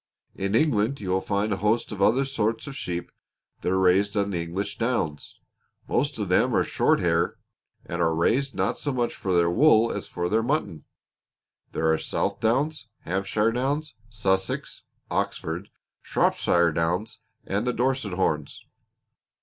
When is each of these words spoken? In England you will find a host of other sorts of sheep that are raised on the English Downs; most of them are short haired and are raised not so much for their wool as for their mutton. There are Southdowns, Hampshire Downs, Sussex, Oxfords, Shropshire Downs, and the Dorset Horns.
In 0.33 0.55
England 0.55 0.99
you 0.99 1.09
will 1.11 1.21
find 1.21 1.53
a 1.53 1.57
host 1.57 1.91
of 1.91 2.01
other 2.01 2.25
sorts 2.25 2.65
of 2.65 2.75
sheep 2.75 3.11
that 3.61 3.71
are 3.71 3.77
raised 3.77 4.17
on 4.17 4.31
the 4.31 4.41
English 4.41 4.79
Downs; 4.79 5.37
most 5.87 6.17
of 6.17 6.27
them 6.27 6.55
are 6.55 6.63
short 6.63 6.99
haired 7.01 7.37
and 7.85 8.01
are 8.01 8.15
raised 8.15 8.55
not 8.55 8.79
so 8.79 8.91
much 8.91 9.13
for 9.13 9.31
their 9.35 9.51
wool 9.51 9.91
as 9.91 10.07
for 10.07 10.27
their 10.27 10.41
mutton. 10.41 10.85
There 11.71 11.93
are 11.93 11.99
Southdowns, 11.99 12.87
Hampshire 13.01 13.51
Downs, 13.51 13.93
Sussex, 14.09 14.85
Oxfords, 15.11 15.69
Shropshire 16.01 16.71
Downs, 16.71 17.19
and 17.45 17.67
the 17.67 17.71
Dorset 17.71 18.13
Horns. 18.13 18.65